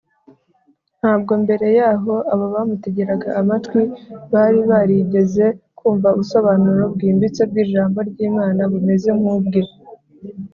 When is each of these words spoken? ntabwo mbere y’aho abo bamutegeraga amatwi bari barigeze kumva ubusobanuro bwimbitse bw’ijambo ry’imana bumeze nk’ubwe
ntabwo 0.99 1.31
mbere 1.43 1.65
y’aho 1.77 2.13
abo 2.31 2.45
bamutegeraga 2.53 3.29
amatwi 3.41 3.81
bari 4.33 4.59
barigeze 4.69 5.45
kumva 5.77 6.07
ubusobanuro 6.15 6.83
bwimbitse 6.93 7.41
bw’ijambo 7.49 7.97
ry’imana 8.09 8.61
bumeze 8.71 9.09
nk’ubwe 9.19 9.61